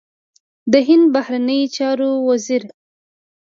د 0.71 0.73
هند 0.87 1.05
بهرنیو 1.13 1.71
چارو 1.75 2.09
وزیر 2.27 2.63